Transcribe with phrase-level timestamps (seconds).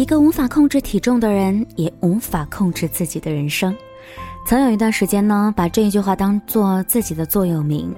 [0.00, 3.76] 一个无法控制体重的人，也无法控制自己的人生。
[4.46, 7.94] 曾有一段时间呢，把这一句话当做自己的座右铭。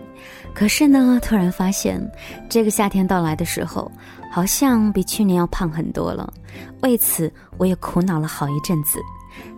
[0.52, 2.04] 可是呢，突然发现，
[2.48, 3.88] 这个夏天到来的时候，
[4.32, 6.32] 好像比去年要胖很多了。
[6.80, 8.98] 为此，我也苦恼了好一阵子。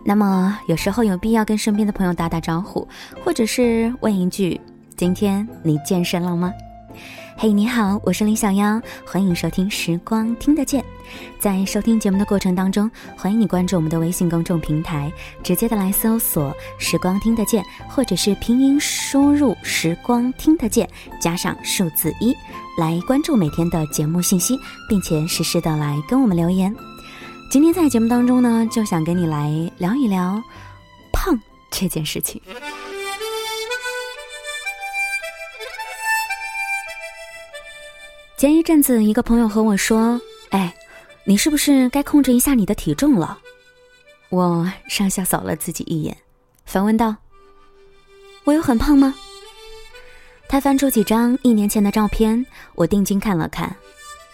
[0.05, 2.87] 那么，有时候有必要跟身边的朋友打打招呼，
[3.23, 4.61] 或者是问一句
[4.95, 6.53] ：“今天你健身了吗？”
[7.37, 10.81] 嘿，你好，我是林小妖，欢迎收听《时光听得见》。
[11.37, 15.11] 在收听节目的过程当中，欢迎你关注我们的微信公众平台，
[15.43, 22.33] 直接的来搜索“时光听得见”，或者是拼音输入“时光听得见”加上数字一，
[22.77, 24.57] 来关注每天的节目信息，
[24.87, 26.73] 并且实时的来跟我们留言。
[27.51, 30.41] 今天在节目当中呢，就想跟你来聊一聊
[31.11, 31.37] 胖
[31.69, 32.41] 这件事情。
[38.37, 40.19] 前一阵子，一个朋友和我说
[40.51, 40.75] ：“哎，
[41.23, 43.39] 你是不是该控制一下你的体重了？”
[44.29, 46.15] 我上下扫了自己一眼，
[46.65, 47.15] 反问道
[48.43, 49.15] ：“我有很胖吗？”
[50.49, 53.73] 他翻出几张一年前的照片，我定睛看了看，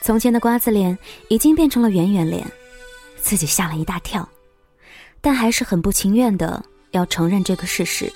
[0.02, 0.98] 从前的瓜子脸
[1.28, 2.46] 已经变成了圆圆脸，
[3.18, 4.28] 自己吓了一大跳，
[5.22, 8.12] 但还是很不情愿的要承认这个事实。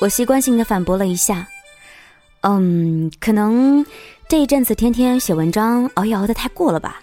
[0.00, 1.46] 我习惯性的反驳了一下
[2.42, 3.84] ：“嗯，可能……”
[4.28, 7.00] 这一阵子天天写文章，熬夜熬得太过了吧？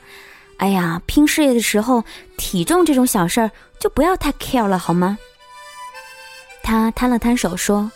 [0.57, 2.03] 哎呀，拼事业的时候，
[2.37, 5.17] 体重这种小事儿就不要太 care 了，好吗？
[6.61, 7.91] 他摊了摊手说：“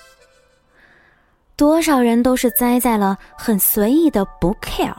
[1.55, 4.95] 多少人都是栽在了很随意的不 care，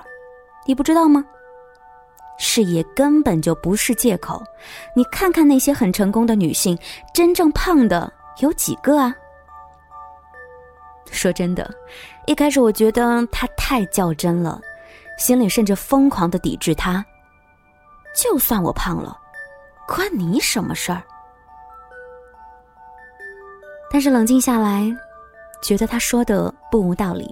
[0.67, 1.25] 你不知道吗？
[2.39, 4.43] 事业根本就不是借口。
[4.95, 6.79] 你看看那些很成功的女性，
[7.13, 9.15] 真正胖的有几个啊？”
[11.19, 11.69] 说真的，
[12.27, 14.61] 一开始我觉得他太较真了，
[15.19, 17.05] 心里甚至疯狂的抵制他。
[18.15, 19.19] 就算我胖了，
[19.89, 21.03] 关你什么事儿？
[23.91, 24.89] 但是冷静下来，
[25.61, 27.29] 觉得他说的不无道理。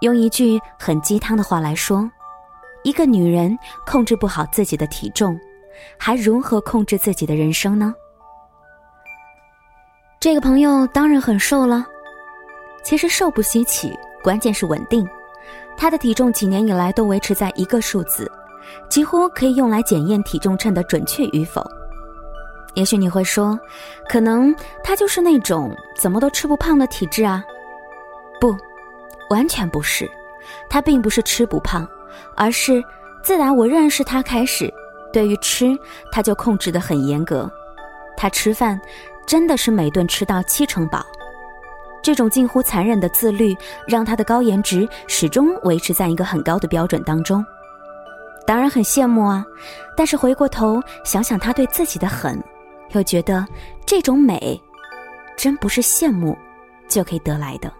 [0.00, 2.10] 用一句很鸡汤的话来说，
[2.82, 3.56] 一个女人
[3.86, 5.38] 控制不好自己的体重，
[5.96, 7.94] 还如何控制自己的人生呢？
[10.18, 11.86] 这个朋友当然很瘦了。
[12.82, 15.06] 其实瘦不稀奇，关键是稳定。
[15.76, 18.30] 他的体重几年以来都维持在一个数字，
[18.88, 21.64] 几乎可以用来检验体重秤的准确与否。
[22.74, 23.58] 也许你会说，
[24.08, 24.54] 可能
[24.84, 27.42] 他就是那种怎么都吃不胖的体质啊？
[28.40, 28.56] 不，
[29.30, 30.10] 完全不是。
[30.68, 31.86] 他并不是吃不胖，
[32.36, 32.82] 而是
[33.22, 34.72] 自打我认识他开始，
[35.12, 35.76] 对于吃
[36.12, 37.50] 他就控制得很严格。
[38.16, 38.80] 他吃饭
[39.26, 41.04] 真的是每顿吃到七成饱。
[42.02, 43.56] 这种近乎残忍的自律，
[43.86, 47.44] 让他的高颜值始终维持在一个很高的标准当中。
[48.46, 49.44] 当然很羡慕啊，
[49.96, 52.42] 但是回过头想想他对自己的狠，
[52.92, 53.46] 又觉得
[53.86, 54.60] 这种美，
[55.36, 56.36] 真不是羡慕
[56.88, 57.72] 就可以得来的。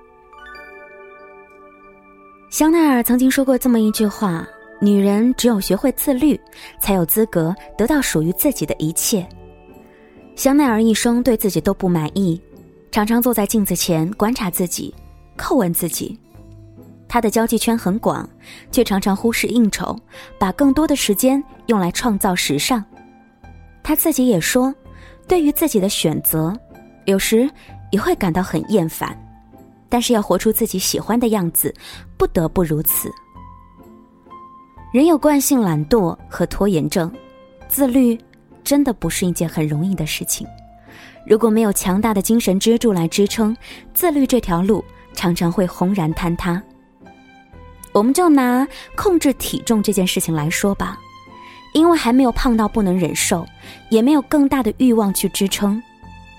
[2.50, 4.46] 香奈儿曾经说过这么一句话
[4.80, 6.38] ：“女人只有学会自律，
[6.80, 9.26] 才有资格得到属于自己的一切。”
[10.36, 12.40] 香奈儿一生对自己都不满意。
[12.90, 14.92] 常常坐在镜子前观察自己，
[15.38, 16.18] 叩问自己。
[17.08, 18.28] 他的交际圈很广，
[18.70, 19.96] 却常常忽视应酬，
[20.38, 22.84] 把更多的时间用来创造时尚。
[23.82, 24.74] 他自己也说，
[25.28, 26.52] 对于自己的选择，
[27.06, 27.48] 有时
[27.92, 29.16] 也会感到很厌烦，
[29.88, 31.72] 但是要活出自己喜欢的样子，
[32.16, 33.10] 不得不如此。
[34.92, 37.10] 人有惯性懒惰和拖延症，
[37.68, 38.18] 自律
[38.64, 40.44] 真的不是一件很容易的事情。
[41.26, 43.56] 如果没有强大的精神支柱来支撑，
[43.94, 46.60] 自律这条路常常会轰然坍塌。
[47.92, 48.66] 我们就拿
[48.96, 50.98] 控制体重这件事情来说吧，
[51.74, 53.46] 因为还没有胖到不能忍受，
[53.90, 55.80] 也没有更大的欲望去支撑，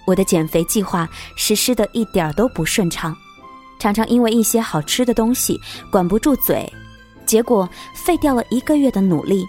[0.05, 3.15] 我的减肥计划实施的一点都不顺畅，
[3.79, 5.59] 常常因为一些好吃的东西
[5.91, 6.71] 管不住嘴，
[7.25, 9.45] 结果废掉了一个月的努力。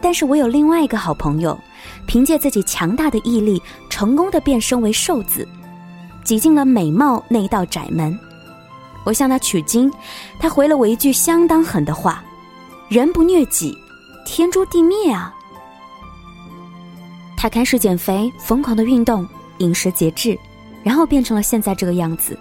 [0.00, 1.58] 但是我有另外一个好朋友。
[2.06, 3.60] 凭借自己强大的毅力，
[3.90, 5.46] 成功的变身为瘦子，
[6.24, 8.18] 挤进了美貌那一道窄门。
[9.04, 9.92] 我向他取经，
[10.40, 12.24] 他回了我一句相当狠的话
[12.88, 13.76] ：“人不虐己，
[14.24, 15.32] 天诛地灭啊！”
[17.36, 20.36] 他开始减肥，疯狂的运动，饮食节制，
[20.82, 22.36] 然后变成了现在这个样子。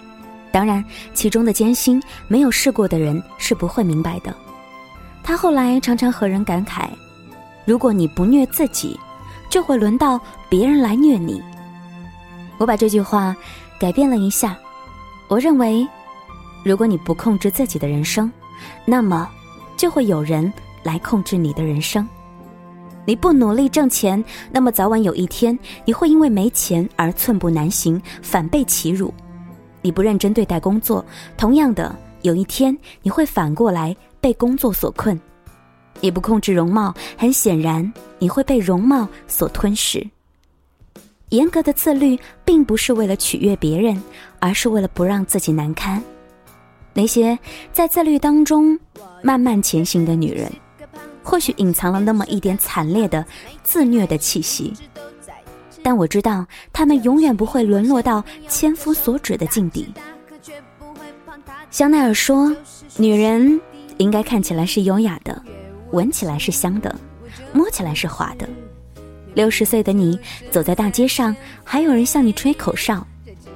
[0.52, 0.84] 当然，
[1.14, 4.34] 其中的艰辛，没有试过的人是不会明白的。
[5.22, 6.88] 他后来常常和人感慨
[7.66, 9.00] ：“如果你不虐自己。”
[9.56, 10.19] 就会轮到
[10.50, 11.42] 别人来虐你。
[12.57, 13.34] 我把这句话
[13.80, 14.57] 改变了一下，
[15.30, 15.88] 我认为，
[16.62, 18.30] 如果你不控制自己的人生，
[18.84, 19.31] 那么
[19.78, 20.52] 就会有人
[20.84, 22.06] 来控制你的人生。
[23.06, 24.22] 你不努力挣钱，
[24.52, 29.10] 那么早晚有一天你会因为没钱而寸步难行，反被欺辱；
[29.81, 31.06] 你不认真对待工作，
[31.38, 35.18] 同样的，有一天你会反过来被工作所困；
[36.01, 40.06] 你不控制容貌，很显然你会被容貌所吞噬。
[41.30, 44.01] 严格的自律并不是为了取悦别人，
[44.39, 46.01] 而是为了不让自己难堪。
[46.94, 47.38] 那些
[47.74, 48.80] 在自律当中
[49.21, 50.51] 慢慢前行的女人。
[51.27, 53.25] 或许隐藏了那么一点惨烈的
[53.63, 54.71] 自虐的气息，
[55.81, 59.92] 但我知道他们永远不会沦落到千夫所指的境地。
[61.71, 62.56] 香奈儿说
[62.95, 63.59] ：“女人
[63.97, 65.42] 应该看起来是优雅的，
[65.95, 66.94] 闻起来是香的，
[67.53, 68.47] 摸起来是滑的。
[69.33, 70.19] 六十岁的你
[70.51, 71.33] 走在大街上，
[71.63, 73.06] 还有人向你吹口哨，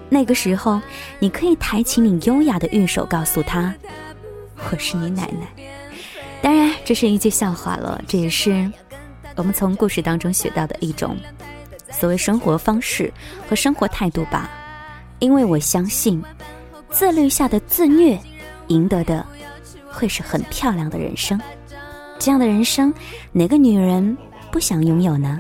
[0.07, 0.81] 那个时候
[1.19, 3.74] 你可以抬起你优雅的玉手，告诉他：
[4.56, 5.47] 我是你奶奶。”
[6.41, 8.71] 当然，这是一句笑话了，这也是
[9.36, 11.18] 我们从故事当中学到的一种
[11.91, 13.13] 所谓生活方式
[13.50, 14.50] 和生活态度吧。
[15.19, 16.24] 因为我相信，
[16.89, 18.18] 自律下的自虐，
[18.68, 19.25] 赢得的
[19.89, 21.38] 会是很漂亮的人生。
[22.19, 22.94] 这样的人生，
[23.31, 24.16] 哪个女人
[24.51, 25.39] 不想拥有呢？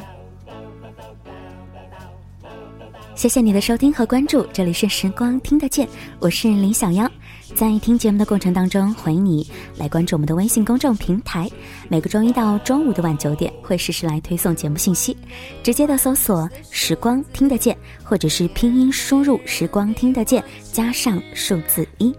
[3.13, 5.85] 谢谢你的收听和关注，这里是时光听得见，
[6.19, 7.05] 我是林小妖。
[7.53, 9.45] 在听节目的过程当中，欢迎你
[9.75, 11.49] 来关注我们的微信公众平台。
[11.89, 15.17] 每个周一到周五的晚九点，会实时来推送节目信息。
[15.61, 20.41] 直接的搜索“时光听得见”，或者是拼音输入“时光听得见”
[20.71, 22.15] 加上数字一。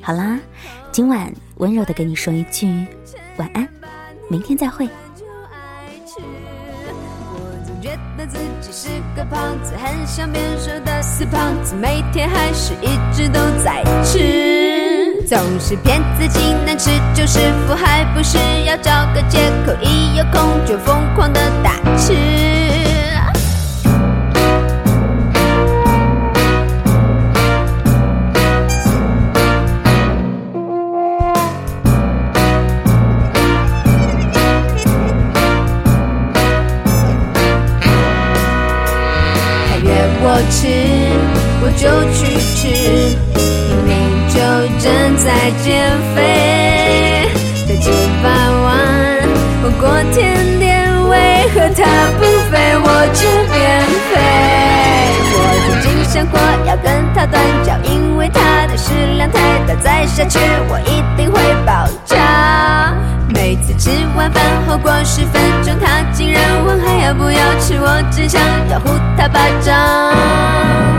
[0.00, 0.38] 好啦，
[0.92, 2.68] 今晚温柔的跟你说一句
[3.38, 3.66] 晚安，
[4.28, 4.88] 明天再会。
[7.36, 16.83] 我总觉得自己是个胖子，很想变瘦的死胖子，每天还是一直都在吃，总是骗自己难吃
[41.76, 42.68] 就去吃，
[43.34, 43.92] 明明
[44.28, 44.34] 就
[44.78, 45.26] 正在
[45.62, 45.64] 减
[46.14, 47.28] 肥
[47.66, 47.90] 的几
[48.22, 48.28] 百
[48.62, 48.66] 万
[49.62, 49.82] 火锅
[50.12, 51.12] 甜点，为
[51.54, 51.82] 何它
[52.18, 53.54] 不肥，我却变
[54.10, 54.12] 肥？
[55.36, 60.38] 我曾经想过要跟他断交，因为他的食量太大，再下去
[60.68, 62.94] 我一定会爆炸。
[63.28, 68.88] 每次吃完饭后过十分钟，他竟然问还要不要吃，我只想要呼
[69.18, 70.93] 他巴掌。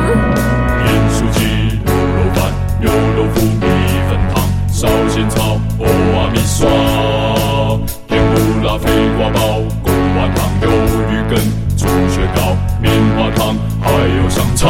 [2.85, 3.65] 牛肉脯米
[4.07, 6.69] 粉汤、烧仙草、欧阿米刷、
[8.07, 8.83] 甜不辣肥
[9.17, 9.39] 瓜包、
[9.81, 10.63] 贡丸汤、鱿
[11.09, 11.35] 鱼羹、
[11.75, 14.69] 猪血糕、棉花糖，还有香肠。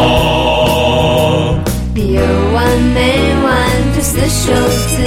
[1.94, 2.22] 有
[2.54, 2.98] 完没
[3.44, 3.54] 完
[3.94, 4.54] 这四手
[4.88, 5.04] 字，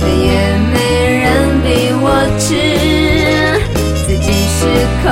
[0.00, 0.74] 也没
[1.18, 2.48] 人逼我吃，
[4.06, 4.64] 自己失
[5.02, 5.06] 控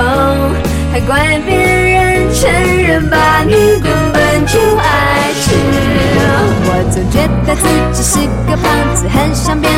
[0.91, 2.41] 还怪别人，承
[2.81, 3.53] 认吧，你
[8.55, 9.72] 个胖子，很想变